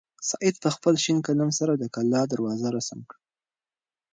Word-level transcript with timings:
سعید 0.29 0.55
په 0.63 0.69
خپل 0.75 0.93
شین 1.03 1.17
قلم 1.27 1.49
سره 1.59 1.73
د 1.77 1.83
کلا 1.95 2.21
دروازه 2.31 2.67
رسم 2.77 2.99
کړه. 3.09 3.19